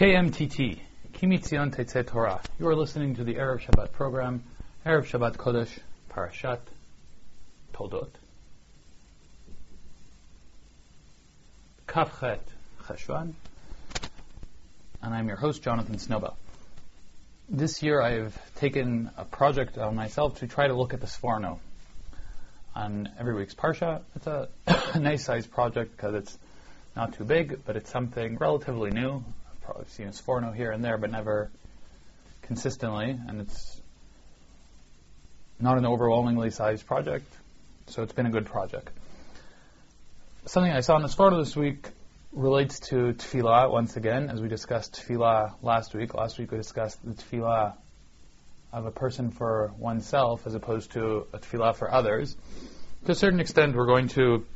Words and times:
KMTT, 0.00 0.78
Kimitzion 1.12 1.76
Tetzet 1.76 2.06
Torah. 2.06 2.40
You 2.58 2.66
are 2.68 2.74
listening 2.74 3.16
to 3.16 3.24
the 3.24 3.34
Erev 3.34 3.60
Shabbat 3.60 3.92
program, 3.92 4.42
Erev 4.86 5.04
Shabbat 5.04 5.36
Kodesh, 5.36 5.68
Parashat, 6.10 6.60
Toldot. 7.74 8.08
Kafchet 11.86 12.38
Cheshvan, 12.84 13.34
and 15.02 15.14
I'm 15.14 15.28
your 15.28 15.36
host, 15.36 15.62
Jonathan 15.62 15.96
Snowbell. 15.96 16.32
This 17.50 17.82
year 17.82 18.00
I've 18.00 18.54
taken 18.54 19.10
a 19.18 19.26
project 19.26 19.76
on 19.76 19.96
myself 19.96 20.38
to 20.38 20.46
try 20.46 20.66
to 20.66 20.72
look 20.72 20.94
at 20.94 21.02
the 21.02 21.08
Sforno 21.08 21.58
on 22.74 23.10
every 23.18 23.34
week's 23.34 23.54
Parsha. 23.54 24.00
It's 24.16 24.26
a 24.26 24.48
nice 24.98 25.26
sized 25.26 25.50
project 25.50 25.94
because 25.94 26.14
it's 26.14 26.38
not 26.96 27.12
too 27.18 27.24
big, 27.24 27.66
but 27.66 27.76
it's 27.76 27.90
something 27.90 28.38
relatively 28.38 28.92
new. 28.92 29.22
Probably 29.62 29.84
seen 29.88 30.08
a 30.08 30.10
Sforno 30.10 30.54
here 30.54 30.70
and 30.70 30.84
there, 30.84 30.98
but 30.98 31.10
never 31.10 31.50
consistently, 32.42 33.18
and 33.28 33.40
it's 33.40 33.80
not 35.60 35.78
an 35.78 35.86
overwhelmingly 35.86 36.50
sized 36.50 36.86
project, 36.86 37.26
so 37.86 38.02
it's 38.02 38.12
been 38.12 38.26
a 38.26 38.30
good 38.30 38.46
project. 38.46 38.90
Something 40.46 40.72
I 40.72 40.80
saw 40.80 40.96
in 40.96 41.02
the 41.02 41.08
Sforno 41.08 41.42
this 41.42 41.54
week 41.54 41.88
relates 42.32 42.80
to 42.80 43.12
tefillah 43.12 43.70
once 43.70 43.96
again, 43.96 44.30
as 44.30 44.40
we 44.40 44.48
discussed 44.48 44.94
tefillah 44.94 45.54
last 45.62 45.94
week. 45.94 46.14
Last 46.14 46.38
week 46.38 46.50
we 46.50 46.58
discussed 46.58 46.98
the 47.04 47.14
tefillah 47.14 47.74
of 48.72 48.86
a 48.86 48.90
person 48.90 49.30
for 49.30 49.72
oneself 49.78 50.46
as 50.46 50.54
opposed 50.54 50.92
to 50.92 51.26
a 51.32 51.38
tefillah 51.38 51.74
for 51.74 51.92
others. 51.92 52.36
To 53.06 53.12
a 53.12 53.14
certain 53.14 53.40
extent, 53.40 53.74
we're 53.74 53.86
going 53.86 54.08
to 54.08 54.46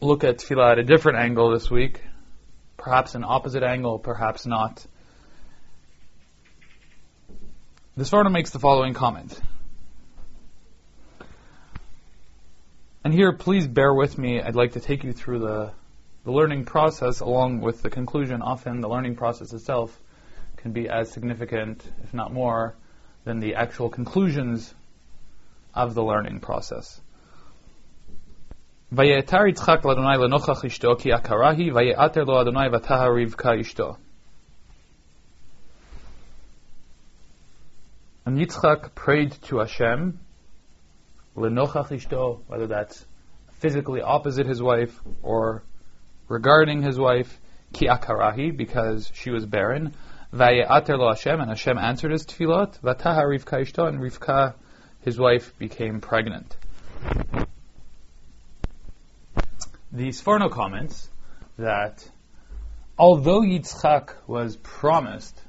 look 0.00 0.24
at 0.24 0.38
tefillah 0.38 0.72
at 0.72 0.78
a 0.78 0.84
different 0.84 1.18
angle 1.18 1.50
this 1.50 1.70
week, 1.70 2.00
perhaps 2.86 3.16
an 3.16 3.24
opposite 3.24 3.64
angle, 3.64 3.98
perhaps 3.98 4.46
not. 4.46 4.86
The 7.96 8.04
Sforno 8.04 8.30
makes 8.30 8.50
the 8.50 8.60
following 8.60 8.94
comment. 8.94 9.40
And 13.02 13.12
here, 13.12 13.32
please 13.32 13.66
bear 13.66 13.92
with 13.92 14.16
me. 14.16 14.40
I'd 14.40 14.54
like 14.54 14.74
to 14.74 14.80
take 14.80 15.02
you 15.02 15.12
through 15.12 15.40
the 15.40 15.72
the 16.22 16.30
learning 16.30 16.64
process, 16.64 17.18
along 17.18 17.60
with 17.60 17.82
the 17.82 17.90
conclusion, 17.90 18.40
often 18.40 18.80
the 18.80 18.88
learning 18.88 19.16
process 19.16 19.52
itself 19.52 20.00
can 20.56 20.70
be 20.70 20.88
as 20.88 21.10
significant, 21.10 21.82
if 22.04 22.14
not 22.14 22.32
more, 22.32 22.76
than 23.24 23.40
the 23.40 23.56
actual 23.56 23.88
conclusions 23.88 24.72
of 25.74 25.94
the 25.94 26.04
learning 26.04 26.38
process. 26.38 27.00
ויעתר 28.91 29.47
יצחק 29.47 29.85
לאדוני 29.85 30.17
לנוכח 30.23 30.65
אשתו 30.65 30.95
כי 30.99 31.13
עקרה 31.13 31.51
היא, 31.51 31.73
ויעתר 31.73 32.23
לו 32.23 32.41
אדוני 32.41 32.67
ותהה 32.73 33.07
רבקה 33.07 33.49
אשתו. 33.61 33.95
And 38.25 38.37
Yitzchak 38.37 38.93
prayed 38.93 39.31
to 39.47 39.57
Hashem, 39.57 40.19
lenochach 41.35 41.89
ishto, 41.89 42.41
whether 42.47 42.67
that's 42.67 43.05
physically 43.53 44.01
opposite 44.01 44.45
his 44.45 44.61
wife 44.61 44.99
or 45.23 45.63
regarding 46.27 46.83
his 46.83 46.99
wife, 46.99 47.39
ki 47.73 47.87
akarahi, 47.87 48.55
because 48.55 49.11
she 49.13 49.31
was 49.31 49.45
barren. 49.45 49.93
Vaye'ater 50.33 50.97
lo 50.97 51.09
Hashem, 51.09 51.39
and 51.39 51.49
Hashem 51.49 51.77
answered 51.77 52.11
his 52.11 52.25
tefillot. 52.25 52.79
Vataha 52.81 53.23
Rivka 53.23 53.61
ishto, 53.61 53.87
and 53.87 53.99
Rivka, 53.99 54.53
his 55.01 55.19
wife, 55.19 55.57
became 55.57 55.99
pregnant. 55.99 56.55
The 59.96 60.08
Sforno 60.08 60.50
comments 60.50 61.08
that 61.56 62.06
although 62.98 63.40
Yitzchak 63.40 64.12
was 64.26 64.54
promised 64.56 65.40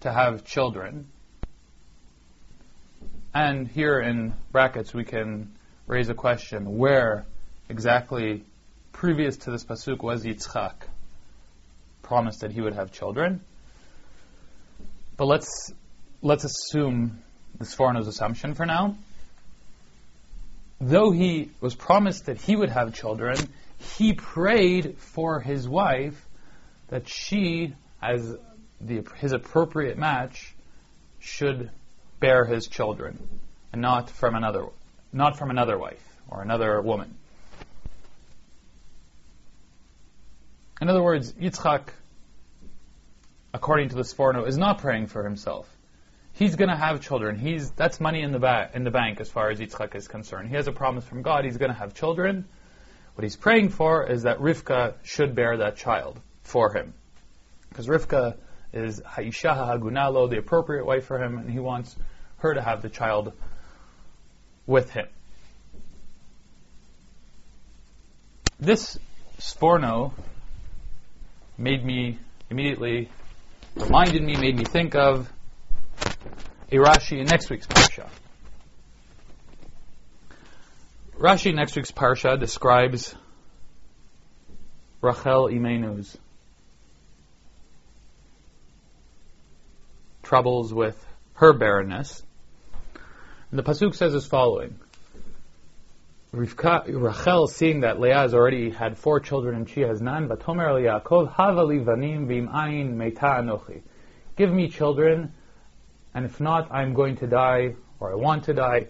to 0.00 0.10
have 0.10 0.46
children, 0.46 1.08
and 3.34 3.68
here 3.68 4.00
in 4.00 4.32
brackets 4.50 4.94
we 4.94 5.04
can 5.04 5.52
raise 5.86 6.08
a 6.08 6.14
question 6.14 6.78
where 6.78 7.26
exactly 7.68 8.44
previous 8.92 9.36
to 9.36 9.50
this 9.50 9.62
pasuk 9.62 10.02
was 10.02 10.24
Yitzchak, 10.24 10.76
promised 12.00 12.40
that 12.40 12.50
he 12.50 12.62
would 12.62 12.74
have 12.74 12.92
children. 12.92 13.42
But 15.18 15.26
let's 15.26 15.70
let's 16.22 16.44
assume 16.44 17.22
the 17.58 17.66
Sforno's 17.66 18.08
assumption 18.08 18.54
for 18.54 18.64
now. 18.64 18.96
Though 20.80 21.10
he 21.10 21.50
was 21.60 21.74
promised 21.74 22.26
that 22.26 22.40
he 22.40 22.56
would 22.56 22.70
have 22.70 22.94
children, 22.94 23.36
he 23.78 24.12
prayed 24.12 24.98
for 24.98 25.40
his 25.40 25.68
wife 25.68 26.26
that 26.88 27.08
she, 27.08 27.74
as 28.02 28.36
the, 28.80 29.06
his 29.16 29.32
appropriate 29.32 29.98
match, 29.98 30.54
should 31.20 31.70
bear 32.20 32.44
his 32.44 32.66
children, 32.66 33.18
and 33.72 33.80
not 33.80 34.10
from 34.10 34.34
another, 34.34 34.66
not 35.12 35.38
from 35.38 35.50
another 35.50 35.78
wife 35.78 36.02
or 36.28 36.42
another 36.42 36.80
woman. 36.82 37.14
In 40.80 40.88
other 40.88 41.02
words, 41.02 41.32
Yitzchak, 41.32 41.88
according 43.52 43.90
to 43.90 43.94
the 43.94 44.02
Sforno, 44.02 44.46
is 44.46 44.58
not 44.58 44.78
praying 44.78 45.06
for 45.06 45.24
himself. 45.24 45.73
He's 46.34 46.56
going 46.56 46.68
to 46.68 46.76
have 46.76 47.00
children. 47.00 47.38
He's 47.38 47.70
that's 47.70 48.00
money 48.00 48.22
in 48.22 48.32
the 48.32 48.40
ba- 48.40 48.70
in 48.74 48.82
the 48.82 48.90
bank 48.90 49.20
as 49.20 49.30
far 49.30 49.50
as 49.50 49.60
Yitzchak 49.60 49.94
is 49.94 50.08
concerned. 50.08 50.48
He 50.48 50.56
has 50.56 50.66
a 50.66 50.72
promise 50.72 51.04
from 51.04 51.22
God. 51.22 51.44
He's 51.44 51.56
going 51.56 51.70
to 51.70 51.78
have 51.78 51.94
children. 51.94 52.44
What 53.14 53.22
he's 53.22 53.36
praying 53.36 53.68
for 53.68 54.10
is 54.10 54.24
that 54.24 54.38
Rivka 54.38 54.94
should 55.04 55.36
bear 55.36 55.58
that 55.58 55.76
child 55.76 56.20
for 56.42 56.74
him, 56.74 56.92
because 57.68 57.86
Rivka 57.86 58.36
is 58.72 59.00
Haisha 59.00 59.56
Hagunalo, 59.56 60.28
the 60.28 60.38
appropriate 60.38 60.84
wife 60.84 61.04
for 61.06 61.22
him, 61.22 61.38
and 61.38 61.48
he 61.48 61.60
wants 61.60 61.94
her 62.38 62.52
to 62.52 62.60
have 62.60 62.82
the 62.82 62.88
child 62.88 63.32
with 64.66 64.90
him. 64.90 65.06
This 68.58 68.98
Sforno 69.38 70.12
made 71.56 71.84
me 71.84 72.18
immediately, 72.50 73.08
reminded 73.76 74.22
me, 74.22 74.36
made 74.36 74.56
me 74.56 74.64
think 74.64 74.96
of 74.96 75.32
Rashi 76.70 77.18
in 77.18 77.26
next 77.26 77.50
week's 77.50 77.66
Parsha. 77.66 78.08
Rashi 81.18 81.50
in 81.50 81.56
next 81.56 81.76
week's 81.76 81.92
Parsha 81.92 82.38
describes 82.38 83.14
Rachel 85.00 85.48
Imenu's 85.48 86.16
troubles 90.22 90.72
with 90.72 91.06
her 91.34 91.52
barrenness. 91.52 92.22
And 93.50 93.58
the 93.58 93.62
Pasuk 93.62 93.94
says 93.94 94.14
as 94.14 94.26
following 94.26 94.78
Rivka, 96.34 96.86
Rachel, 96.88 97.46
seeing 97.46 97.80
that 97.80 98.00
Leah 98.00 98.14
has 98.14 98.34
already 98.34 98.70
had 98.70 98.98
four 98.98 99.20
children 99.20 99.54
and 99.54 99.68
she 99.68 99.82
has 99.82 100.00
none, 100.00 100.26
but 100.26 100.40
Tomer 100.40 100.80
Yaakov, 100.82 101.32
Havali 101.32 101.84
Vanim 101.84 102.26
Vim 102.26 102.48
Meita 102.48 103.40
Anochi. 103.40 103.82
Give 104.36 104.50
me 104.50 104.68
children, 104.68 105.32
and 106.14 106.24
if 106.24 106.40
not, 106.40 106.72
I'm 106.72 106.94
going 106.94 107.16
to 107.16 107.26
die, 107.26 107.74
or 107.98 108.12
I 108.12 108.14
want 108.14 108.44
to 108.44 108.54
die. 108.54 108.86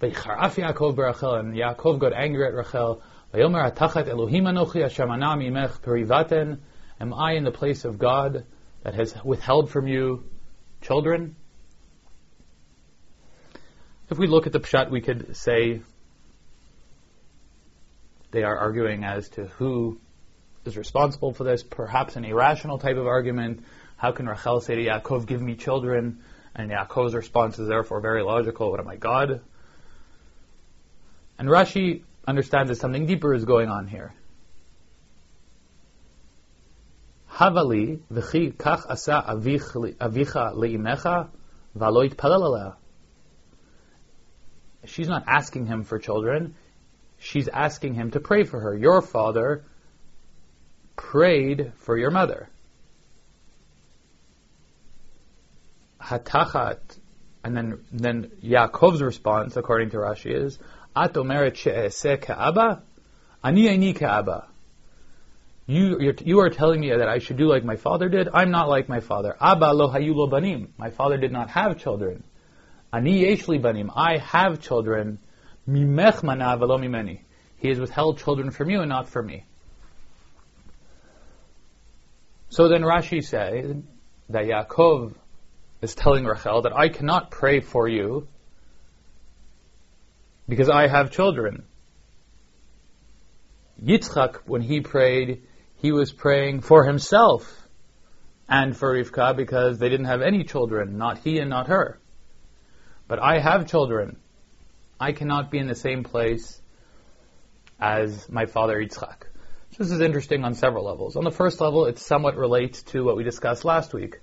And 0.00 0.12
Yaakov 0.12 1.98
got 1.98 2.12
angry 2.12 2.46
at 2.46 2.54
Rachel. 2.54 3.02
Am 3.32 3.54
I 7.14 7.32
in 7.32 7.44
the 7.44 7.52
place 7.52 7.84
of 7.84 7.98
God 7.98 8.44
that 8.82 8.94
has 8.94 9.14
withheld 9.24 9.70
from 9.70 9.86
you 9.86 10.24
children? 10.80 11.36
If 14.10 14.18
we 14.18 14.26
look 14.26 14.48
at 14.48 14.52
the 14.52 14.58
Pshat, 14.58 14.90
we 14.90 15.00
could 15.00 15.36
say 15.36 15.82
they 18.32 18.42
are 18.42 18.58
arguing 18.58 19.04
as 19.04 19.28
to 19.30 19.44
who 19.46 20.00
is 20.64 20.76
responsible 20.76 21.32
for 21.32 21.44
this, 21.44 21.62
perhaps 21.62 22.16
an 22.16 22.24
irrational 22.24 22.78
type 22.78 22.96
of 22.96 23.06
argument. 23.06 23.64
How 23.96 24.10
can 24.12 24.26
Rachel 24.26 24.60
say 24.60 24.74
to 24.74 24.84
Yaakov, 24.84 25.26
give 25.26 25.40
me 25.40 25.54
children? 25.54 26.24
And 26.54 26.70
Yaakov's 26.70 27.14
response 27.14 27.58
is 27.58 27.68
therefore 27.68 28.00
very 28.00 28.22
logical. 28.22 28.70
What 28.70 28.80
am 28.80 28.88
I, 28.88 28.96
God? 28.96 29.40
And 31.38 31.48
Rashi 31.48 32.02
understands 32.26 32.68
that 32.68 32.76
something 32.76 33.06
deeper 33.06 33.34
is 33.34 33.44
going 33.44 33.68
on 33.68 33.86
here. 33.86 34.12
Havali 37.30 38.00
v'chi 38.12 38.52
kach 38.52 38.84
asa 38.88 39.24
avicha 39.28 39.94
leimecha 40.54 41.28
v'aloit. 41.76 42.74
She's 44.84 45.08
not 45.08 45.24
asking 45.26 45.66
him 45.66 45.84
for 45.84 45.98
children 45.98 46.54
she's 47.20 47.48
asking 47.48 47.94
him 47.94 48.10
to 48.10 48.20
pray 48.20 48.44
for 48.44 48.58
her. 48.58 48.76
Your 48.76 49.00
father 49.02 49.64
prayed 50.96 51.72
for 51.76 51.96
your 51.96 52.10
mother. 52.10 52.48
Hatachat, 56.10 56.98
and 57.44 57.56
then 57.56 57.78
then 57.92 58.30
Yaakov's 58.42 59.00
response, 59.00 59.56
according 59.56 59.90
to 59.90 59.98
Rashi, 59.98 60.34
is 60.34 60.58
At 60.94 61.14
omeret 61.14 61.54
she'eseh 61.54 62.20
ka'aba, 62.20 62.82
ani 63.44 63.68
ani 63.68 63.92
ka'aba. 63.92 64.48
You, 65.66 66.14
you 66.24 66.40
are 66.40 66.50
telling 66.50 66.80
me 66.80 66.90
that 66.90 67.08
I 67.08 67.20
should 67.20 67.36
do 67.36 67.46
like 67.46 67.64
my 67.64 67.76
father 67.76 68.08
did. 68.08 68.28
I'm 68.34 68.50
not 68.50 68.68
like 68.68 68.88
my 68.88 68.98
father. 68.98 69.36
Abba 69.40 69.72
lo 69.72 69.88
hayulo 69.88 70.28
banim. 70.28 70.74
My 70.76 70.90
father 70.90 71.16
did 71.16 71.30
not 71.30 71.48
have 71.50 71.78
children. 71.78 72.24
Ani 72.92 73.22
yeshli 73.22 73.62
banim. 73.62 73.88
I 73.94 74.18
have 74.18 74.60
children. 74.60 75.20
Mimech 75.68 76.24
mana 76.24 76.56
velo 76.56 76.76
mimeni. 76.76 77.20
He 77.58 77.68
has 77.68 77.78
withheld 77.78 78.18
children 78.18 78.50
from 78.50 78.68
you 78.68 78.80
and 78.80 78.88
not 78.88 79.08
from 79.08 79.26
me. 79.26 79.44
So 82.48 82.66
then 82.66 82.82
Rashi 82.82 83.22
says 83.22 83.76
that 84.30 84.46
Yaakov 84.46 85.14
is 85.82 85.94
telling 85.94 86.24
Rachel 86.24 86.62
that 86.62 86.76
I 86.76 86.88
cannot 86.88 87.30
pray 87.30 87.60
for 87.60 87.88
you 87.88 88.28
because 90.48 90.68
I 90.68 90.88
have 90.88 91.10
children. 91.10 91.64
Yitzchak, 93.82 94.40
when 94.46 94.60
he 94.60 94.80
prayed, 94.80 95.42
he 95.76 95.92
was 95.92 96.12
praying 96.12 96.60
for 96.60 96.84
himself 96.84 97.56
and 98.48 98.76
for 98.76 98.94
Rivka 98.94 99.36
because 99.36 99.78
they 99.78 99.88
didn't 99.88 100.06
have 100.06 100.20
any 100.20 100.44
children, 100.44 100.98
not 100.98 101.18
he 101.18 101.38
and 101.38 101.48
not 101.48 101.68
her. 101.68 101.98
But 103.08 103.20
I 103.20 103.38
have 103.38 103.68
children. 103.68 104.18
I 104.98 105.12
cannot 105.12 105.50
be 105.50 105.58
in 105.58 105.66
the 105.66 105.74
same 105.74 106.04
place 106.04 106.60
as 107.80 108.28
my 108.28 108.44
father 108.44 108.76
Yitzchak. 108.76 109.22
So 109.70 109.84
this 109.84 109.92
is 109.92 110.00
interesting 110.00 110.44
on 110.44 110.54
several 110.54 110.84
levels. 110.84 111.16
On 111.16 111.24
the 111.24 111.30
first 111.30 111.60
level, 111.60 111.86
it 111.86 111.98
somewhat 111.98 112.36
relates 112.36 112.82
to 112.84 113.04
what 113.04 113.16
we 113.16 113.24
discussed 113.24 113.64
last 113.64 113.94
week. 113.94 114.20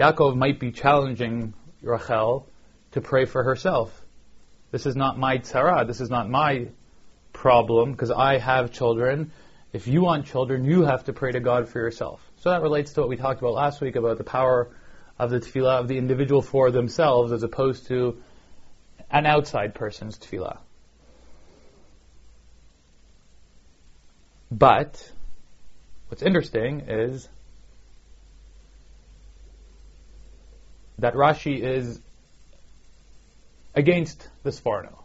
Yaakov 0.00 0.36
might 0.36 0.58
be 0.58 0.72
challenging 0.72 1.54
Rachel 1.82 2.48
to 2.92 3.00
pray 3.00 3.26
for 3.26 3.44
herself. 3.44 4.04
This 4.70 4.86
is 4.86 4.96
not 4.96 5.18
my 5.18 5.38
tzara. 5.38 5.86
This 5.86 6.00
is 6.00 6.10
not 6.10 6.28
my 6.28 6.68
problem 7.32 7.92
because 7.92 8.10
I 8.10 8.38
have 8.38 8.72
children 8.72 9.30
if 9.72 9.86
you 9.86 10.02
want 10.02 10.26
children, 10.26 10.64
you 10.64 10.82
have 10.82 11.04
to 11.04 11.12
pray 11.12 11.32
to 11.32 11.40
God 11.40 11.68
for 11.68 11.78
yourself. 11.78 12.20
So 12.38 12.50
that 12.50 12.62
relates 12.62 12.92
to 12.94 13.00
what 13.00 13.08
we 13.08 13.16
talked 13.16 13.40
about 13.40 13.54
last 13.54 13.80
week 13.80 13.96
about 13.96 14.18
the 14.18 14.24
power 14.24 14.68
of 15.18 15.30
the 15.30 15.38
tefillah 15.38 15.80
of 15.80 15.88
the 15.88 15.98
individual 15.98 16.42
for 16.42 16.70
themselves 16.70 17.30
as 17.30 17.42
opposed 17.42 17.86
to 17.86 18.20
an 19.10 19.26
outside 19.26 19.74
person's 19.74 20.18
tefillah. 20.18 20.58
But 24.50 25.12
what's 26.08 26.22
interesting 26.22 26.80
is 26.88 27.28
that 31.00 31.14
Rashi 31.14 31.60
is 31.62 32.00
against 33.74 34.28
the 34.42 34.50
Sforno. 34.50 34.96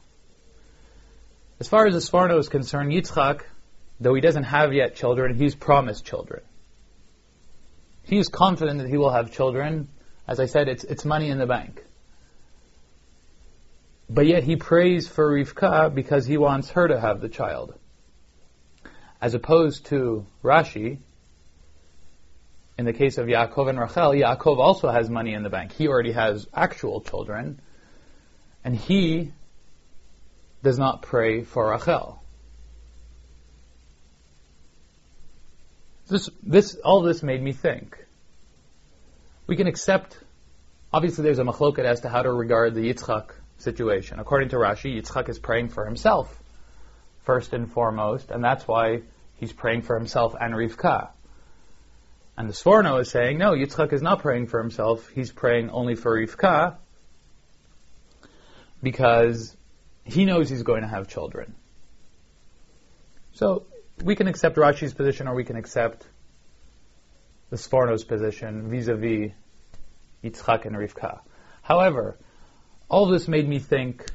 As 1.60 1.68
far 1.68 1.88
as 1.88 1.94
the 1.94 2.00
Sforno 2.00 2.40
is 2.40 2.50
concerned, 2.50 2.92
Yitzchak 2.92 3.42
Though 4.00 4.14
he 4.14 4.22
doesn't 4.22 4.44
have 4.44 4.74
yet 4.74 4.96
children, 4.96 5.36
he's 5.36 5.56
promised 5.56 6.06
children. 6.06 6.42
He 8.04 8.18
is 8.18 8.28
confident 8.28 8.80
that 8.80 8.90
he 8.90 8.98
will 8.98 9.12
have 9.12 9.32
children. 9.32 9.88
As 10.28 10.40
I 10.40 10.46
said, 10.46 10.68
it's, 10.68 10.84
it's 10.84 11.06
money 11.06 11.30
in 11.30 11.38
the 11.38 11.46
bank. 11.46 11.84
But 14.10 14.28
yet 14.28 14.44
he 14.44 14.58
prays 14.58 15.08
for 15.08 15.32
Rivka 15.32 15.94
because 15.94 16.26
he 16.26 16.38
wants 16.38 16.70
her 16.72 16.88
to 16.88 17.00
have 17.00 17.22
the 17.22 17.30
child. 17.30 17.74
As 19.22 19.34
opposed 19.34 19.88
to 19.88 20.28
Rashi, 20.44 21.00
in 22.77 22.86
the 22.86 22.94
case 22.94 23.18
of 23.18 23.27
Yaakov 23.27 23.69
and 23.69 23.80
Rachel, 23.80 24.12
Yaakov 24.12 24.57
also 24.57 24.89
has 24.89 25.10
money 25.10 25.33
in 25.33 25.44
the 25.44 25.50
bank. 25.50 25.72
He 25.72 25.88
already 25.88 26.12
has 26.12 26.48
actual 26.54 27.01
children, 27.01 27.62
and 28.63 28.75
he 28.75 29.31
does 30.63 30.77
not 30.77 31.01
pray 31.01 31.44
for 31.44 31.72
Rachel. 31.72 32.22
This, 36.07 36.30
this, 36.44 36.75
all 36.83 37.01
this 37.01 37.24
made 37.24 37.42
me 37.42 37.54
think. 37.54 37.98
We 39.48 39.56
can 39.56 39.68
accept, 39.68 40.18
obviously 40.92 41.24
there's 41.24 41.39
a 41.39 41.44
machloket 41.44 41.86
as 41.86 42.01
to 42.01 42.10
how 42.10 42.22
to 42.24 42.31
regard 42.31 42.75
the 42.75 42.94
Yitzchak 42.94 43.31
situation. 43.60 44.19
According 44.19 44.50
to 44.50 44.57
Rashi, 44.57 45.00
Yitzchak 45.00 45.30
is 45.30 45.39
praying 45.39 45.69
for 45.69 45.86
himself, 45.86 46.44
first 47.24 47.54
and 47.54 47.72
foremost, 47.72 48.31
and 48.31 48.44
that's 48.44 48.68
why 48.68 49.01
he's 49.38 49.54
praying 49.54 49.83
for 49.83 49.98
himself 49.98 50.36
and 50.39 50.54
Rivka. 50.54 51.10
And 52.38 52.50
the 52.50 52.54
Sforno 52.54 53.00
is 53.00 53.10
saying, 53.10 53.38
no, 53.38 53.52
Yitzchak 53.52 53.94
is 53.94 54.02
not 54.02 54.22
praying 54.22 54.48
for 54.48 54.60
himself, 54.60 55.10
he's 55.10 55.32
praying 55.32 55.70
only 55.70 55.96
for 55.96 56.20
Rivka, 56.20 56.76
because 58.84 59.56
he 60.04 60.26
knows 60.26 60.50
he's 60.50 60.64
going 60.64 60.82
to 60.82 60.88
have 60.88 61.08
children. 61.08 61.56
So 63.34 63.66
we 64.04 64.16
can 64.16 64.28
accept 64.28 64.58
Rashi's 64.58 64.94
position 64.94 65.28
or 65.28 65.36
we 65.36 65.44
can 65.44 65.56
accept 65.56 66.06
the 67.50 67.56
Sforno's 67.56 68.04
position 68.04 68.70
vis-a-vis 68.70 69.32
Yitzchak 70.24 70.66
and 70.66 70.76
Rivka. 70.76 71.22
However, 71.62 72.18
all 72.90 73.08
this 73.08 73.28
made 73.28 73.48
me 73.48 73.60
think 73.60 74.06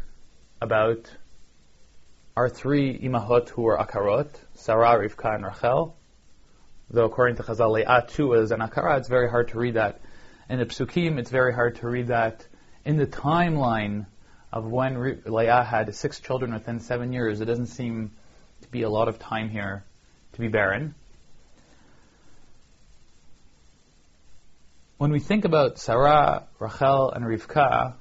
about 0.60 1.10
our 2.36 2.48
three 2.48 2.98
imahot 2.98 3.48
who 3.48 3.62
were 3.62 3.76
akarot, 3.76 4.30
Sarah, 4.54 4.98
Rivka, 4.98 5.34
and 5.34 5.44
Rachel. 5.44 5.96
Though 6.90 7.04
according 7.04 7.36
to 7.36 7.42
Chazal, 7.44 7.72
Leah 7.72 8.04
too 8.08 8.32
is 8.32 8.50
an 8.50 8.60
akara, 8.60 8.98
it's 8.98 9.08
very 9.08 9.30
hard 9.30 9.48
to 9.48 9.58
read 9.58 9.74
that. 9.74 10.00
In 10.48 10.58
the 10.58 10.66
psukim, 10.66 11.18
it's 11.18 11.30
very 11.30 11.54
hard 11.54 11.76
to 11.76 11.88
read 11.88 12.08
that 12.08 12.46
in 12.84 12.96
the 12.96 13.06
timeline 13.06 14.06
of 14.52 14.66
when 14.66 15.22
Leah 15.24 15.62
had 15.62 15.94
six 15.94 16.18
children 16.18 16.52
within 16.52 16.80
seven 16.80 17.12
years. 17.12 17.40
It 17.40 17.44
doesn't 17.44 17.66
seem 17.66 18.10
to 18.62 18.68
be 18.68 18.82
a 18.82 18.90
lot 18.90 19.08
of 19.08 19.20
time 19.20 19.48
here 19.48 19.84
to 20.32 20.40
be 20.40 20.48
barren. 20.48 20.94
When 24.98 25.12
we 25.12 25.20
think 25.20 25.44
about 25.44 25.78
Sarah, 25.78 26.46
Rachel, 26.58 27.10
and 27.12 27.24
Rivka, 27.24 27.94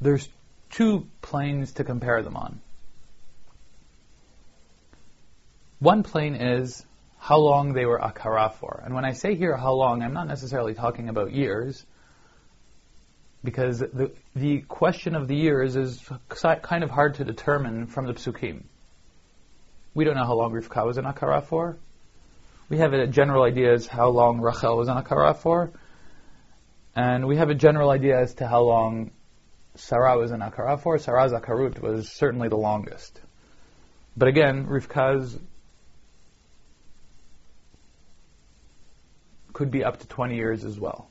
there's 0.00 0.28
two 0.70 1.06
planes 1.22 1.72
to 1.72 1.84
compare 1.84 2.22
them 2.22 2.36
on. 2.36 2.60
One 5.82 6.04
plane 6.04 6.36
is 6.36 6.86
how 7.18 7.38
long 7.38 7.72
they 7.72 7.86
were 7.86 7.98
akara 7.98 8.52
for. 8.52 8.80
And 8.84 8.94
when 8.94 9.04
I 9.04 9.14
say 9.14 9.34
here 9.34 9.56
how 9.56 9.72
long, 9.72 10.00
I'm 10.00 10.12
not 10.12 10.28
necessarily 10.28 10.74
talking 10.74 11.08
about 11.08 11.32
years 11.32 11.84
because 13.42 13.80
the, 13.80 14.12
the 14.36 14.60
question 14.60 15.16
of 15.16 15.26
the 15.26 15.34
years 15.34 15.74
is 15.74 16.00
kind 16.28 16.84
of 16.84 16.90
hard 16.90 17.14
to 17.14 17.24
determine 17.24 17.88
from 17.88 18.06
the 18.06 18.12
psukim. 18.12 18.62
We 19.92 20.04
don't 20.04 20.14
know 20.14 20.24
how 20.24 20.34
long 20.34 20.52
Rivka 20.52 20.86
was 20.86 20.98
in 20.98 21.04
Akara 21.04 21.44
for. 21.44 21.76
We 22.68 22.78
have 22.78 22.92
a 22.92 23.08
general 23.08 23.42
idea 23.42 23.72
as 23.72 23.88
how 23.88 24.10
long 24.10 24.40
Rachel 24.40 24.76
was 24.76 24.86
in 24.86 24.94
Akara 24.94 25.34
for. 25.34 25.72
And 26.94 27.26
we 27.26 27.38
have 27.38 27.50
a 27.50 27.56
general 27.56 27.90
idea 27.90 28.20
as 28.20 28.34
to 28.34 28.46
how 28.46 28.60
long 28.60 29.10
Sarah 29.74 30.16
was 30.16 30.30
in 30.30 30.38
Akara 30.38 30.80
for. 30.80 30.96
Sarah's 30.98 31.32
Akarut 31.32 31.80
was 31.80 32.08
certainly 32.08 32.48
the 32.48 32.56
longest. 32.56 33.20
But 34.16 34.28
again, 34.28 34.66
Rivka's 34.66 35.36
could 39.52 39.70
be 39.70 39.84
up 39.84 40.00
to 40.00 40.06
20 40.06 40.36
years 40.36 40.64
as 40.64 40.78
well. 40.78 41.08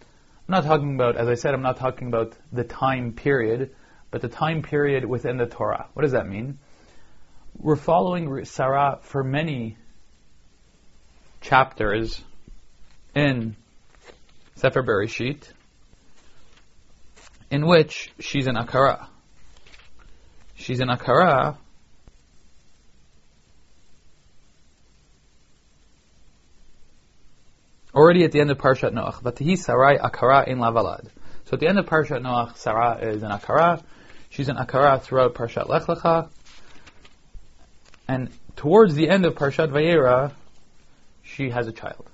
I'm 0.00 0.54
not 0.54 0.64
talking 0.64 0.94
about, 0.94 1.16
as 1.16 1.28
I 1.28 1.34
said, 1.34 1.54
I'm 1.54 1.62
not 1.62 1.76
talking 1.76 2.08
about 2.08 2.34
the 2.52 2.64
time 2.64 3.12
period, 3.12 3.74
but 4.10 4.22
the 4.22 4.28
time 4.28 4.62
period 4.62 5.04
within 5.04 5.36
the 5.36 5.46
Torah. 5.46 5.88
What 5.92 6.02
does 6.02 6.12
that 6.12 6.26
mean? 6.26 6.58
We're 7.58 7.76
following 7.76 8.44
Sarah 8.44 8.98
for 9.02 9.22
many 9.22 9.76
chapters 11.40 12.22
in 13.14 13.56
Sefer 14.56 14.82
Bereshit, 14.82 15.48
in 17.50 17.66
which 17.66 18.12
she's 18.18 18.46
an 18.46 18.56
Akara. 18.56 19.06
She's 20.54 20.80
an 20.80 20.88
Akara 20.88 21.56
already 27.98 28.22
at 28.22 28.30
the 28.30 28.40
end 28.40 28.50
of 28.52 28.58
Parshat 28.58 28.92
Noach. 28.92 29.20
Vatihi 29.22 29.58
Sarai 29.58 29.98
Akara 29.98 30.46
in 30.46 30.58
Lavalad. 30.58 31.06
So 31.46 31.54
at 31.54 31.60
the 31.60 31.66
end 31.66 31.80
of 31.80 31.86
Parshat 31.86 32.22
Noach, 32.22 32.56
Sarah 32.56 32.98
is 33.02 33.24
an 33.24 33.30
Akara. 33.32 33.82
She's 34.30 34.48
an 34.48 34.56
Akara 34.56 35.02
throughout 35.02 35.34
Parshat 35.34 35.68
Lech 35.68 35.82
Lecha. 35.84 36.28
And 38.06 38.30
towards 38.54 38.94
the 38.94 39.08
end 39.08 39.26
of 39.26 39.34
Parshat 39.34 39.70
Vayera, 39.70 40.32
she 41.22 41.50
has 41.50 41.66
a 41.66 41.72
child. 41.72 42.06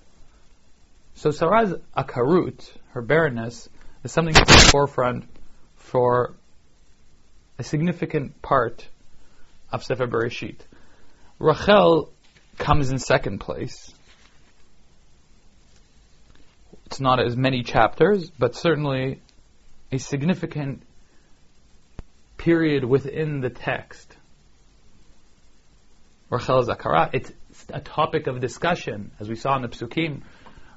So 1.16 1.30
Sarah's 1.30 1.74
Akarut, 1.94 2.66
her 2.92 3.02
barrenness, 3.02 3.68
is 4.04 4.10
something 4.10 4.32
that's 4.32 4.50
in 4.50 4.58
the 4.58 4.70
forefront 4.70 5.24
for 5.76 6.34
a 7.58 7.62
significant 7.62 8.40
part 8.40 8.88
of 9.70 9.84
Sefer 9.84 10.06
Bereshit. 10.06 10.56
Rachel 11.38 12.10
comes 12.56 12.90
in 12.90 12.98
second 12.98 13.38
place 13.38 13.92
it's 16.86 17.00
not 17.00 17.20
as 17.20 17.36
many 17.36 17.62
chapters, 17.62 18.30
but 18.30 18.54
certainly 18.54 19.20
a 19.90 19.98
significant 19.98 20.82
period 22.36 22.84
within 22.84 23.40
the 23.40 23.50
text. 23.50 24.16
Rachel 26.30 26.60
is 26.60 26.68
Akara. 26.68 27.10
It's 27.12 27.32
a 27.70 27.80
topic 27.80 28.26
of 28.26 28.40
discussion, 28.40 29.12
as 29.20 29.28
we 29.28 29.36
saw 29.36 29.56
in 29.56 29.62
the 29.62 29.68
Psukim. 29.68 30.22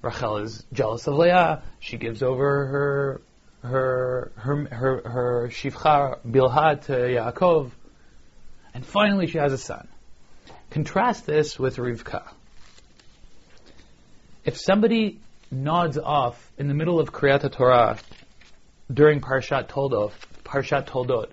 Rachel 0.02 0.38
is 0.38 0.64
jealous 0.72 1.08
of 1.08 1.16
Leah. 1.16 1.64
She 1.80 1.98
gives 1.98 2.22
over 2.22 2.68
her 2.68 3.22
her 3.64 4.32
her 4.36 4.66
her, 4.66 5.10
her 5.10 5.50
shivcha 5.50 6.20
bilha 6.26 6.82
to 6.86 6.94
Yaakov, 6.94 7.72
and 8.74 8.86
finally 8.86 9.28
she 9.28 9.40
has 9.40 9.52
a 9.52 9.58
son. 9.58 9.88
Contrast 10.70 11.26
this 11.26 11.58
with 11.58 11.78
Rivka. 11.78 12.28
If 14.46 14.58
somebody 14.58 15.20
nods 15.52 15.98
off 15.98 16.52
in 16.58 16.68
the 16.68 16.74
middle 16.74 17.00
of 17.00 17.12
Kriyat 17.12 17.52
Torah 17.52 17.98
during 18.92 19.22
Parshat 19.22 19.68
Toldot, 19.70 20.12
Parshat 20.44 20.88
Toldot 20.88 21.30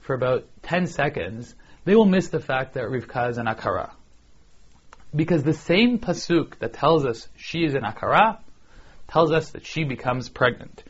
for 0.00 0.14
about 0.14 0.46
10 0.62 0.86
seconds, 0.86 1.54
they 1.84 1.94
will 1.94 2.06
miss 2.06 2.28
the 2.28 2.40
fact 2.40 2.74
that 2.74 2.84
Rivka 2.84 3.30
is 3.30 3.38
an 3.38 3.46
Akara. 3.46 3.90
Because 5.14 5.42
the 5.42 5.54
same 5.54 5.98
Pasuk 5.98 6.58
that 6.58 6.74
tells 6.74 7.06
us 7.06 7.28
she 7.36 7.64
is 7.64 7.74
an 7.74 7.82
Akara 7.82 8.38
tells 9.08 9.32
us 9.32 9.50
that 9.50 9.64
she 9.66 9.84
becomes 9.84 10.28
pregnant. 10.28 10.84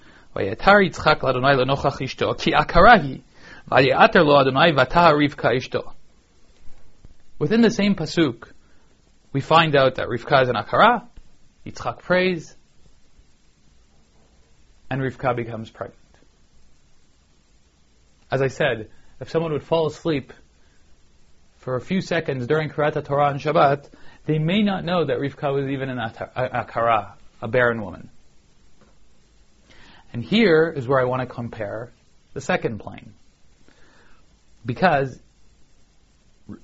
Within 7.38 7.60
the 7.60 7.70
same 7.70 7.94
Pasuk, 7.94 8.52
we 9.32 9.40
find 9.40 9.76
out 9.76 9.94
that 9.96 10.08
Rivka 10.08 10.42
is 10.42 10.48
an 10.48 10.56
Akara, 10.56 11.06
Yitzchak 11.68 11.98
prays, 12.00 12.56
and 14.90 15.00
Rivka 15.00 15.36
becomes 15.36 15.70
pregnant. 15.70 15.98
As 18.30 18.42
I 18.42 18.48
said, 18.48 18.90
if 19.20 19.30
someone 19.30 19.52
would 19.52 19.62
fall 19.62 19.86
asleep 19.86 20.32
for 21.58 21.76
a 21.76 21.80
few 21.80 22.00
seconds 22.00 22.46
during 22.46 22.70
Kriyat 22.70 23.04
Torah 23.04 23.26
on 23.26 23.38
Shabbat, 23.38 23.88
they 24.26 24.38
may 24.38 24.62
not 24.62 24.84
know 24.84 25.04
that 25.04 25.18
Rivka 25.18 25.52
was 25.52 25.68
even 25.68 25.88
an 25.88 25.98
akara, 25.98 27.12
a 27.42 27.48
barren 27.48 27.82
woman. 27.82 28.10
And 30.12 30.24
here 30.24 30.72
is 30.74 30.86
where 30.88 31.00
I 31.00 31.04
want 31.04 31.20
to 31.20 31.26
compare 31.26 31.92
the 32.32 32.40
second 32.40 32.78
plane. 32.78 33.14
Because, 34.64 35.18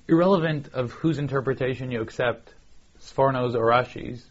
irrelevant 0.09 0.69
of 0.73 0.93
whose 0.93 1.19
interpretation 1.19 1.91
you 1.91 2.01
accept, 2.01 2.55
Sforno's 3.01 3.55
or 3.55 3.67
Rashi's, 3.67 4.25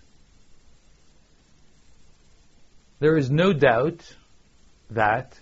there 3.04 3.18
is 3.18 3.30
no 3.30 3.52
doubt 3.52 4.16
that 4.92 5.38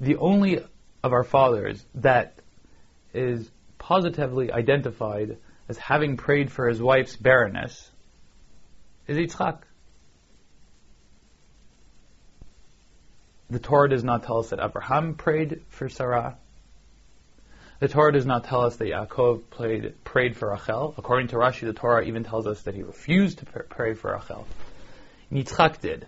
the 0.00 0.16
only 0.16 0.58
of 1.02 1.12
our 1.12 1.22
fathers 1.22 1.84
that 1.96 2.32
is 3.12 3.50
positively 3.76 4.50
identified 4.50 5.36
as 5.68 5.76
having 5.76 6.16
prayed 6.16 6.50
for 6.50 6.66
his 6.70 6.80
wife's 6.80 7.14
barrenness 7.14 7.90
is 9.06 9.18
Yitzchak. 9.18 9.58
The 13.50 13.58
Torah 13.58 13.90
does 13.90 14.02
not 14.02 14.22
tell 14.22 14.38
us 14.38 14.48
that 14.48 14.58
Abraham 14.58 15.14
prayed 15.16 15.60
for 15.68 15.90
Sarah. 15.90 16.38
The 17.80 17.88
Torah 17.88 18.14
does 18.14 18.24
not 18.24 18.44
tell 18.44 18.62
us 18.62 18.76
that 18.76 18.88
Yaakov 18.88 19.50
prayed, 19.50 20.02
prayed 20.04 20.38
for 20.38 20.50
Rachel. 20.50 20.94
According 20.96 21.28
to 21.28 21.36
Rashi, 21.36 21.66
the 21.66 21.74
Torah 21.74 22.06
even 22.06 22.24
tells 22.24 22.46
us 22.46 22.62
that 22.62 22.74
he 22.74 22.82
refused 22.82 23.40
to 23.40 23.44
pray 23.44 23.92
for 23.92 24.14
Rachel. 24.14 24.46
Yitzchak 25.30 25.82
did. 25.82 26.06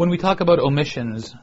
When 0.00 0.08
we 0.08 0.16
talk 0.16 0.40
about 0.40 0.60
omissions 0.60 1.34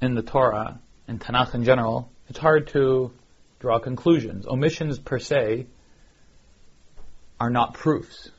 in 0.00 0.14
the 0.14 0.22
Torah, 0.22 0.80
and 1.06 1.20
Tanakh 1.20 1.54
in 1.54 1.62
general, 1.62 2.10
it's 2.30 2.38
hard 2.38 2.68
to 2.68 3.12
draw 3.60 3.78
conclusions. 3.80 4.46
Omissions 4.46 4.98
per 4.98 5.18
se 5.18 5.66
are 7.38 7.50
not 7.50 7.74
proofs. 7.74 8.30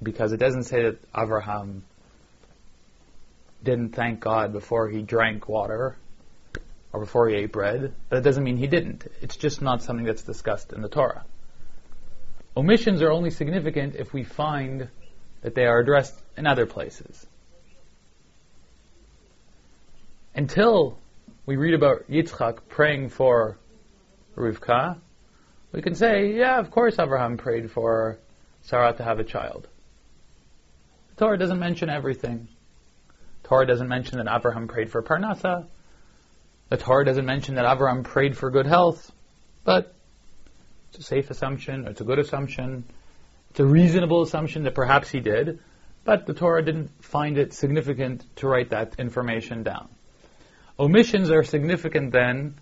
Because 0.00 0.30
it 0.30 0.36
doesn't 0.36 0.62
say 0.62 0.84
that 0.84 0.98
Abraham 1.12 1.82
didn't 3.64 3.96
thank 3.96 4.20
God 4.20 4.52
before 4.52 4.88
he 4.88 5.02
drank 5.02 5.48
water 5.48 5.96
or 6.92 7.00
before 7.00 7.28
he 7.28 7.34
ate 7.34 7.50
bread, 7.50 7.92
but 8.10 8.18
it 8.18 8.22
doesn't 8.22 8.44
mean 8.44 8.58
he 8.58 8.68
didn't. 8.68 9.08
It's 9.20 9.36
just 9.36 9.60
not 9.60 9.82
something 9.82 10.06
that's 10.06 10.22
discussed 10.22 10.72
in 10.72 10.82
the 10.82 10.88
Torah. 10.88 11.24
Omissions 12.56 13.02
are 13.02 13.10
only 13.10 13.30
significant 13.30 13.96
if 13.96 14.12
we 14.12 14.22
find 14.22 14.88
that 15.42 15.56
they 15.56 15.64
are 15.64 15.80
addressed 15.80 16.14
in 16.36 16.46
other 16.46 16.64
places. 16.64 17.26
Until 20.38 20.96
we 21.46 21.56
read 21.56 21.74
about 21.74 22.08
Yitzchak 22.08 22.68
praying 22.68 23.08
for 23.08 23.58
Rivka, 24.36 24.96
we 25.72 25.82
can 25.82 25.96
say, 25.96 26.32
yeah, 26.32 26.60
of 26.60 26.70
course 26.70 26.96
Abraham 27.00 27.38
prayed 27.38 27.72
for 27.72 28.20
Sarah 28.62 28.92
to 28.92 29.02
have 29.02 29.18
a 29.18 29.24
child. 29.24 29.66
The 31.08 31.24
Torah 31.24 31.38
doesn't 31.38 31.58
mention 31.58 31.90
everything. 31.90 32.46
The 33.42 33.48
Torah 33.48 33.66
doesn't 33.66 33.88
mention 33.88 34.18
that 34.18 34.32
Abraham 34.32 34.68
prayed 34.68 34.92
for 34.92 35.02
Parnasa. 35.02 35.66
The 36.68 36.76
Torah 36.76 37.04
doesn't 37.04 37.26
mention 37.26 37.56
that 37.56 37.68
Abraham 37.68 38.04
prayed 38.04 38.38
for 38.38 38.48
good 38.52 38.66
health. 38.66 39.10
But 39.64 39.92
it's 40.90 41.00
a 41.00 41.02
safe 41.02 41.30
assumption, 41.30 41.88
it's 41.88 42.00
a 42.00 42.04
good 42.04 42.20
assumption, 42.20 42.84
it's 43.50 43.58
a 43.58 43.66
reasonable 43.66 44.22
assumption 44.22 44.62
that 44.62 44.76
perhaps 44.76 45.08
he 45.10 45.18
did, 45.18 45.58
but 46.04 46.26
the 46.26 46.32
Torah 46.32 46.64
didn't 46.64 46.92
find 47.02 47.38
it 47.38 47.54
significant 47.54 48.24
to 48.36 48.46
write 48.46 48.70
that 48.70 49.00
information 49.00 49.64
down. 49.64 49.88
Omissions 50.78 51.30
are 51.30 51.42
significant 51.42 52.12
then 52.12 52.54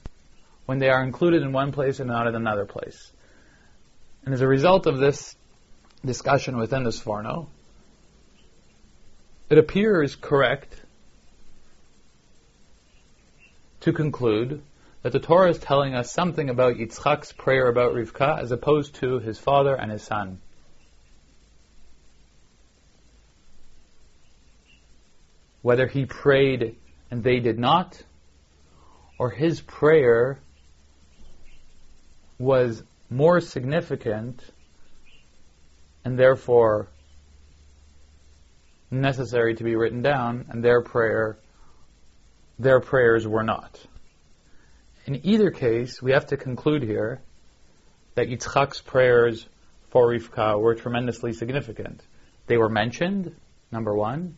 when 0.65 0.79
they 0.79 0.89
are 0.89 1.03
included 1.03 1.43
in 1.43 1.53
one 1.53 1.73
place 1.73 2.01
and 2.01 2.09
not 2.09 2.27
in 2.27 2.35
another 2.35 2.65
place. 2.65 3.13
And 4.25 4.33
as 4.33 4.41
a 4.41 4.49
result 4.49 4.87
of 4.87 4.99
this 4.99 5.37
discussion 6.05 6.57
within 6.57 6.83
the 6.83 6.91
Sforno, 6.91 7.49
it 9.51 9.59
appears 9.59 10.17
correct 10.17 10.83
to 13.81 13.93
conclude 13.93 14.63
that 15.03 15.13
the 15.13 15.21
Torah 15.21 15.51
is 15.51 15.59
telling 15.59 15.95
us 15.95 16.11
something 16.11 16.49
about 16.51 16.77
Yitzchak's 16.77 17.33
prayer 17.33 17.69
about 17.69 17.93
Rivka 17.93 18.41
as 18.41 18.51
opposed 18.51 18.97
to 18.97 19.21
his 19.21 19.39
father 19.39 19.75
and 19.75 19.93
his 19.93 20.03
son. 20.03 20.41
Whether 25.63 25.87
he 25.87 26.07
prayed 26.07 26.77
and 27.11 27.23
they 27.23 27.41
did 27.41 27.59
not, 27.59 28.03
or 29.19 29.31
his 29.31 29.61
prayer 29.61 30.39
was 32.39 32.83
more 33.09 33.41
significant 33.41 34.43
and 36.05 36.19
therefore 36.19 36.89
necessary 38.91 39.55
to 39.55 39.65
be 39.65 39.75
written 39.75 40.03
down, 40.03 40.47
and 40.49 40.63
their 40.63 40.83
prayer, 40.83 41.39
their 42.59 42.81
prayers 42.81 43.27
were 43.27 43.43
not. 43.43 43.81
In 45.07 45.27
either 45.27 45.51
case, 45.51 46.01
we 46.01 46.13
have 46.13 46.27
to 46.27 46.37
conclude 46.37 46.83
here 46.83 47.21
that 48.15 48.29
Yitzchak's 48.29 48.81
prayers 48.81 49.47
for 49.91 50.09
Rivka 50.09 50.61
were 50.61 50.75
tremendously 50.75 51.33
significant. 51.33 52.03
They 52.47 52.57
were 52.57 52.69
mentioned, 52.69 53.35
number 53.73 53.95
one, 53.95 54.37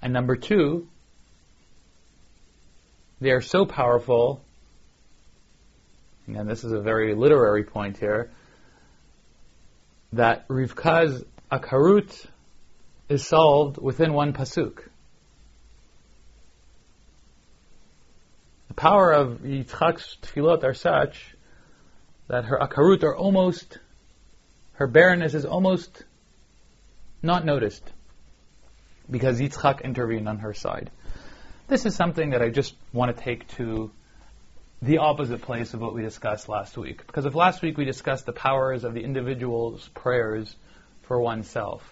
and 0.00 0.12
number 0.12 0.36
two, 0.36 0.88
they 3.20 3.30
are 3.30 3.40
so 3.40 3.66
powerful. 3.66 4.42
And 6.26 6.48
this 6.48 6.64
is 6.64 6.72
a 6.72 6.80
very 6.80 7.14
literary 7.14 7.64
point 7.64 7.98
here. 7.98 8.30
That 10.12 10.46
Rivka's 10.48 11.24
akarut 11.50 12.26
is 13.08 13.26
solved 13.26 13.78
within 13.78 14.12
one 14.12 14.32
pasuk. 14.32 14.80
The 18.68 18.74
power 18.74 19.12
of 19.12 19.40
Yitzchak's 19.40 20.18
tefillot 20.22 20.62
are 20.62 20.74
such 20.74 21.34
that 22.28 22.44
her 22.44 22.58
akarut 22.58 23.02
are 23.02 23.16
almost, 23.16 23.78
her 24.74 24.86
barrenness 24.86 25.34
is 25.34 25.44
almost 25.44 26.04
not 27.22 27.44
noticed 27.44 27.82
because 29.10 29.40
Yitzchak 29.40 29.82
intervened 29.82 30.28
on 30.28 30.38
her 30.38 30.52
side. 30.52 30.90
This 31.68 31.84
is 31.84 31.94
something 31.94 32.30
that 32.30 32.40
I 32.40 32.48
just 32.48 32.74
want 32.94 33.14
to 33.14 33.22
take 33.22 33.46
to 33.56 33.90
the 34.80 34.98
opposite 34.98 35.42
place 35.42 35.74
of 35.74 35.82
what 35.82 35.94
we 35.94 36.00
discussed 36.00 36.48
last 36.48 36.78
week. 36.78 37.06
Because 37.06 37.26
if 37.26 37.34
last 37.34 37.60
week 37.60 37.76
we 37.76 37.84
discussed 37.84 38.24
the 38.24 38.32
powers 38.32 38.84
of 38.84 38.94
the 38.94 39.02
individual's 39.04 39.86
prayers 39.88 40.56
for 41.02 41.20
oneself, 41.20 41.82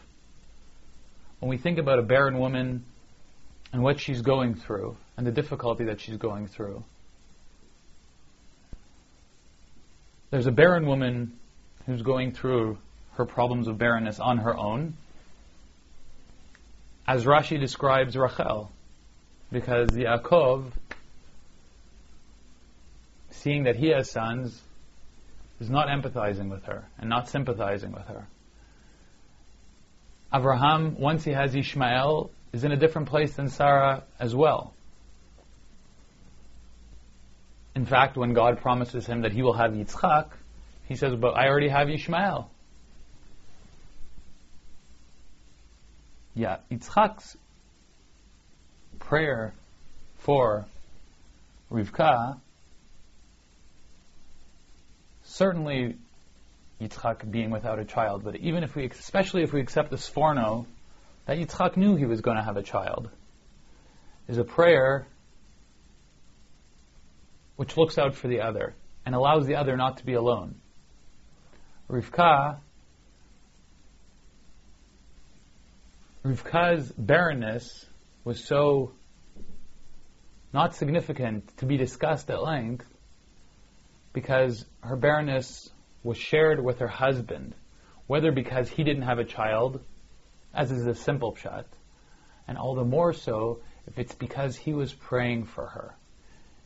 when 1.40 1.50
we 1.50 1.59
think 1.59 1.78
about 1.78 1.99
a 1.99 2.02
barren 2.02 2.38
woman 2.38 2.85
and 3.73 3.83
what 3.83 4.00
she's 4.00 4.23
going 4.23 4.54
through 4.54 4.97
and 5.18 5.26
the 5.26 5.30
difficulty 5.30 5.85
that 5.85 6.00
she's 6.00 6.16
going 6.16 6.47
through. 6.47 6.83
There's 10.30 10.47
a 10.47 10.52
barren 10.52 10.87
woman 10.87 11.38
who's 11.85 12.00
going 12.00 12.33
through 12.33 12.78
her 13.12 13.26
problems 13.26 13.68
of 13.68 13.76
barrenness 13.76 14.21
on 14.21 14.38
her 14.38 14.56
own, 14.56 14.95
as 17.06 17.25
Rashi 17.25 17.61
describes 17.61 18.16
Rachel, 18.16 18.71
because 19.56 19.88
the 19.88 20.04
Yaakov 20.04 20.70
seeing 23.30 23.62
that 23.64 23.75
he 23.76 23.88
has 23.88 24.10
sons, 24.10 24.60
is 25.58 25.70
not 25.70 25.88
empathizing 25.88 26.50
with 26.50 26.64
her 26.64 26.84
and 26.98 27.08
not 27.08 27.30
sympathizing 27.30 27.90
with 27.90 28.06
her. 28.06 28.26
Abraham, 30.34 31.00
once 31.00 31.25
he 31.25 31.30
has 31.30 31.54
Ishmael, 31.54 32.30
is 32.52 32.64
in 32.64 32.72
a 32.72 32.76
different 32.76 33.08
place 33.08 33.34
than 33.34 33.48
Sarah 33.48 34.02
as 34.20 34.34
well. 34.34 34.75
In 37.75 37.86
fact, 37.86 38.18
when 38.18 38.34
God 38.34 38.60
promises 38.60 39.06
him 39.06 39.22
that 39.22 39.32
he 39.32 39.40
will 39.40 39.54
have 39.54 39.70
Yitzchak, 39.70 40.32
he 40.86 40.96
says, 40.96 41.14
But 41.14 41.30
I 41.30 41.48
already 41.48 41.68
have 41.68 41.88
Ishmael. 41.88 42.50
Yeah, 46.34 46.58
Yitzchak's 46.70 47.38
prayer 49.06 49.54
for 50.18 50.66
Rivka 51.70 52.38
certainly 55.25 55.96
Yitzchak 56.80 57.30
being 57.30 57.50
without 57.50 57.78
a 57.78 57.84
child, 57.84 58.25
but 58.25 58.36
even 58.36 58.62
if 58.62 58.75
we, 58.75 58.86
especially 58.86 59.42
if 59.42 59.52
we 59.52 59.60
accept 59.60 59.90
the 59.90 59.96
Sforno, 59.96 60.66
that 61.26 61.38
Yitzchak 61.38 61.76
knew 61.76 61.96
he 61.96 62.04
was 62.04 62.20
going 62.20 62.36
to 62.36 62.42
have 62.42 62.56
a 62.56 62.62
child, 62.62 63.08
is 64.28 64.38
a 64.38 64.44
prayer 64.44 65.06
which 67.56 67.76
looks 67.76 67.98
out 67.98 68.14
for 68.14 68.28
the 68.28 68.40
other 68.40 68.75
and 69.04 69.14
allows 69.14 69.46
the 69.46 69.54
other 69.54 69.76
not 69.76 69.98
to 69.98 70.04
be 70.04 70.14
alone. 70.14 70.56
Rivka, 71.88 72.58
Rivka's 76.25 76.92
barrenness 76.98 77.86
was 78.26 78.45
so 78.45 78.90
not 80.52 80.75
significant 80.75 81.56
to 81.59 81.64
be 81.64 81.76
discussed 81.76 82.28
at 82.28 82.42
length 82.42 82.85
because 84.12 84.64
her 84.80 84.97
barrenness 84.97 85.71
was 86.02 86.18
shared 86.18 86.62
with 86.62 86.80
her 86.80 86.88
husband, 86.88 87.54
whether 88.09 88.33
because 88.33 88.68
he 88.68 88.83
didn't 88.83 89.04
have 89.04 89.21
a 89.21 89.25
child, 89.25 89.80
as 90.52 90.73
is 90.73 90.85
a 90.88 90.95
simple 90.97 91.37
pshat, 91.37 91.66
and 92.49 92.59
all 92.59 92.75
the 92.75 92.85
more 92.85 93.12
so 93.12 93.61
if 93.87 93.97
it's 93.97 94.16
because 94.16 94.56
he 94.56 94.73
was 94.73 94.92
praying 94.92 95.45
for 95.45 95.68
her. 95.68 95.95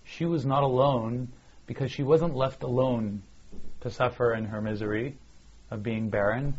She 0.05 0.25
was 0.25 0.47
not 0.47 0.63
alone 0.63 1.29
because 1.67 1.93
she 1.93 2.03
wasn't 2.03 2.35
left 2.35 2.63
alone 2.63 3.23
to 3.83 3.91
suffer 3.91 4.33
in 4.33 4.47
her 4.47 4.63
misery 4.63 5.19
of 5.71 5.83
being 5.83 6.09
barren. 6.09 6.57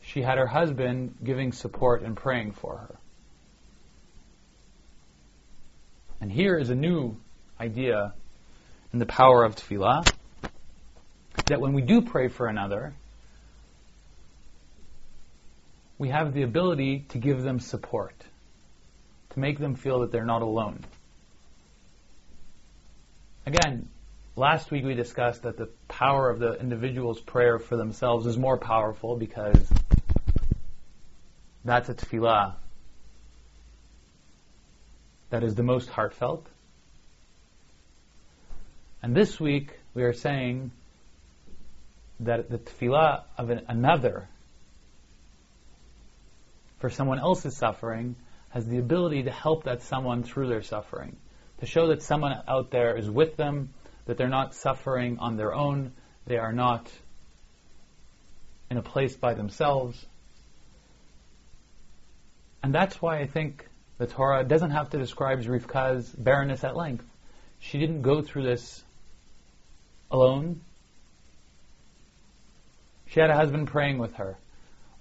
She 0.00 0.22
had 0.22 0.38
her 0.38 0.48
husband 0.48 1.18
giving 1.22 1.52
support 1.52 2.02
and 2.02 2.16
praying 2.16 2.54
for 2.54 2.78
her. 2.78 2.99
And 6.20 6.30
here 6.30 6.58
is 6.58 6.70
a 6.70 6.74
new 6.74 7.16
idea 7.58 8.14
in 8.92 8.98
the 8.98 9.06
power 9.06 9.44
of 9.44 9.56
tefillah 9.56 10.08
that 11.48 11.60
when 11.60 11.72
we 11.72 11.82
do 11.82 12.02
pray 12.02 12.28
for 12.28 12.46
another, 12.46 12.92
we 15.98 16.08
have 16.08 16.32
the 16.34 16.42
ability 16.42 17.06
to 17.10 17.18
give 17.18 17.42
them 17.42 17.60
support, 17.60 18.14
to 19.30 19.40
make 19.40 19.58
them 19.58 19.74
feel 19.74 20.00
that 20.00 20.12
they're 20.12 20.24
not 20.24 20.42
alone. 20.42 20.84
Again, 23.46 23.88
last 24.36 24.70
week 24.70 24.84
we 24.84 24.94
discussed 24.94 25.42
that 25.42 25.56
the 25.56 25.68
power 25.88 26.30
of 26.30 26.38
the 26.38 26.54
individual's 26.54 27.20
prayer 27.20 27.58
for 27.58 27.76
themselves 27.76 28.26
is 28.26 28.38
more 28.38 28.58
powerful 28.58 29.16
because 29.16 29.70
that's 31.64 31.88
a 31.88 31.94
tefillah 31.94 32.54
that 35.30 35.42
is 35.42 35.54
the 35.54 35.62
most 35.62 35.88
heartfelt. 35.88 36.46
And 39.02 39.16
this 39.16 39.40
week 39.40 39.78
we 39.94 40.02
are 40.02 40.12
saying 40.12 40.72
that 42.20 42.50
the 42.50 42.58
tefillah 42.58 43.22
of 43.38 43.50
an, 43.50 43.62
another 43.68 44.28
for 46.80 46.90
someone 46.90 47.18
else's 47.18 47.56
suffering 47.56 48.16
has 48.50 48.66
the 48.66 48.78
ability 48.78 49.22
to 49.22 49.30
help 49.30 49.64
that 49.64 49.82
someone 49.82 50.22
through 50.22 50.48
their 50.48 50.62
suffering, 50.62 51.16
to 51.60 51.66
show 51.66 51.88
that 51.88 52.02
someone 52.02 52.36
out 52.48 52.70
there 52.70 52.96
is 52.96 53.08
with 53.08 53.36
them, 53.36 53.70
that 54.06 54.18
they're 54.18 54.28
not 54.28 54.54
suffering 54.54 55.18
on 55.18 55.36
their 55.36 55.54
own, 55.54 55.92
they 56.26 56.36
are 56.36 56.52
not 56.52 56.90
in 58.70 58.76
a 58.76 58.82
place 58.82 59.16
by 59.16 59.34
themselves. 59.34 60.04
And 62.62 62.74
that's 62.74 63.00
why 63.00 63.20
I 63.20 63.26
think 63.26 63.66
the 64.00 64.06
Torah 64.06 64.42
doesn't 64.44 64.70
have 64.70 64.88
to 64.90 64.98
describe 64.98 65.42
Rivka's 65.42 66.08
barrenness 66.08 66.64
at 66.64 66.74
length. 66.74 67.04
She 67.58 67.78
didn't 67.78 68.00
go 68.00 68.22
through 68.22 68.44
this 68.44 68.82
alone. 70.10 70.62
She 73.08 73.20
had 73.20 73.28
a 73.28 73.36
husband 73.36 73.68
praying 73.68 73.98
with 73.98 74.14
her. 74.14 74.38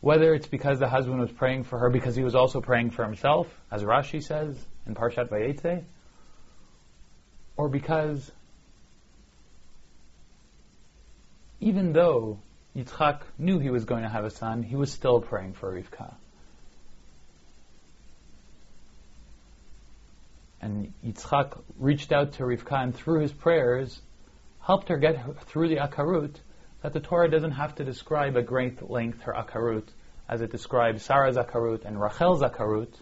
Whether 0.02 0.34
it's 0.34 0.48
because 0.48 0.80
the 0.80 0.90
husband 0.90 1.18
was 1.18 1.32
praying 1.32 1.64
for 1.64 1.80
her 1.80 1.90
because 1.90 2.14
he 2.14 2.24
was 2.24 2.36
also 2.36 2.60
praying 2.60 2.90
for 2.92 3.06
himself, 3.06 3.48
as 3.72 3.84
Rashi 3.84 4.22
says 4.22 4.58
in 4.86 4.96
Parshat 4.96 5.30
Vayetze, 5.30 5.86
or 7.56 7.70
because 7.70 8.30
even 11.62 11.94
though 11.94 12.40
Yitzchak 12.76 13.22
knew 13.38 13.60
he 13.60 13.70
was 13.70 13.86
going 13.86 14.04
to 14.04 14.10
have 14.10 14.26
a 14.26 14.30
son, 14.30 14.62
he 14.62 14.76
was 14.76 14.92
still 14.92 15.22
praying 15.22 15.54
for 15.54 15.72
Rivka. 15.72 16.16
And 20.62 20.94
Yitzchak 21.06 21.62
reached 21.78 22.12
out 22.12 22.34
to 22.34 22.44
Rivka 22.44 22.84
and 22.84 22.96
through 22.96 23.22
his 23.22 23.32
prayers 23.32 24.02
helped 24.62 24.90
her 24.90 24.98
get 24.98 25.46
through 25.46 25.70
the 25.70 25.78
Akarut 25.78 26.36
that 26.82 26.94
the 26.94 27.00
Torah 27.00 27.30
doesn't 27.30 27.52
have 27.52 27.76
to 27.76 27.84
describe 27.84 28.38
at 28.38 28.46
great 28.46 28.90
length 28.90 29.22
her 29.22 29.34
akarut, 29.34 29.88
as 30.28 30.42
it 30.42 30.52
describes 30.52 31.04
Sarah's 31.04 31.36
akarut 31.36 31.86
and 31.86 32.00
Rachel's 32.00 32.42
akarut. 32.42 32.94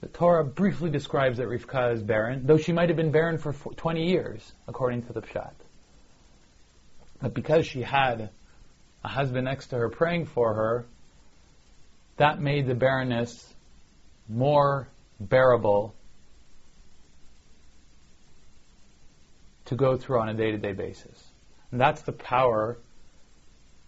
The 0.00 0.08
Torah 0.08 0.44
briefly 0.44 0.90
describes 0.90 1.38
that 1.38 1.48
Rivka 1.48 1.94
is 1.94 2.02
barren, 2.02 2.46
though 2.46 2.58
she 2.58 2.72
might 2.72 2.88
have 2.88 2.96
been 2.96 3.12
barren 3.12 3.38
for 3.38 3.52
20 3.52 4.04
years, 4.04 4.52
according 4.66 5.02
to 5.04 5.12
the 5.12 5.22
Pshat. 5.22 5.54
But 7.20 7.32
because 7.32 7.66
she 7.66 7.82
had 7.82 8.30
a 9.02 9.08
husband 9.08 9.44
next 9.44 9.68
to 9.68 9.76
her 9.76 9.88
praying 9.88 10.26
for 10.26 10.54
her, 10.54 10.86
that 12.16 12.40
made 12.40 12.66
the 12.66 12.74
barrenness 12.74 13.54
more 14.28 14.88
bearable 15.20 15.94
to 19.66 19.74
go 19.74 19.96
through 19.96 20.20
on 20.20 20.28
a 20.28 20.34
day 20.34 20.50
to 20.50 20.58
day 20.58 20.72
basis. 20.72 21.32
And 21.70 21.80
that's 21.80 22.02
the 22.02 22.12
power 22.12 22.78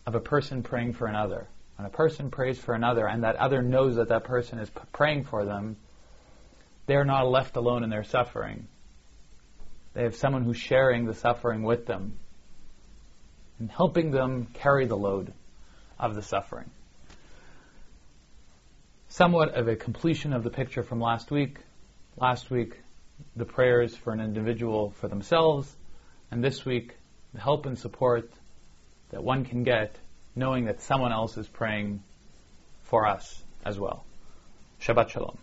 of 0.06 0.14
a 0.14 0.20
person 0.20 0.62
praying 0.62 0.94
for 0.94 1.06
another. 1.06 1.48
When 1.76 1.86
a 1.86 1.90
person 1.90 2.30
prays 2.30 2.58
for 2.58 2.74
another 2.74 3.06
and 3.06 3.24
that 3.24 3.36
other 3.36 3.62
knows 3.62 3.96
that 3.96 4.08
that 4.08 4.24
person 4.24 4.58
is 4.58 4.70
p- 4.70 4.80
praying 4.92 5.24
for 5.24 5.44
them, 5.44 5.76
they 6.86 6.94
are 6.94 7.04
not 7.04 7.28
left 7.28 7.56
alone 7.56 7.84
in 7.84 7.90
their 7.90 8.04
suffering. 8.04 8.68
They 9.92 10.04
have 10.04 10.16
someone 10.16 10.44
who's 10.44 10.56
sharing 10.56 11.04
the 11.04 11.14
suffering 11.14 11.62
with 11.62 11.86
them 11.86 12.18
and 13.58 13.70
helping 13.70 14.10
them 14.10 14.46
carry 14.54 14.86
the 14.86 14.96
load 14.96 15.32
of 15.98 16.14
the 16.14 16.22
suffering. 16.22 16.70
Somewhat 19.16 19.54
of 19.54 19.66
a 19.66 19.76
completion 19.76 20.34
of 20.34 20.44
the 20.44 20.50
picture 20.50 20.82
from 20.82 21.00
last 21.00 21.30
week. 21.30 21.56
Last 22.18 22.50
week, 22.50 22.78
the 23.34 23.46
prayers 23.46 23.96
for 23.96 24.12
an 24.12 24.20
individual 24.20 24.90
for 25.00 25.08
themselves, 25.08 25.74
and 26.30 26.44
this 26.44 26.66
week, 26.66 26.94
the 27.32 27.40
help 27.40 27.64
and 27.64 27.78
support 27.78 28.30
that 29.12 29.24
one 29.24 29.46
can 29.46 29.62
get 29.62 29.96
knowing 30.34 30.66
that 30.66 30.82
someone 30.82 31.12
else 31.12 31.38
is 31.38 31.48
praying 31.48 32.02
for 32.82 33.06
us 33.06 33.42
as 33.64 33.80
well. 33.80 34.04
Shabbat 34.82 35.08
Shalom. 35.08 35.38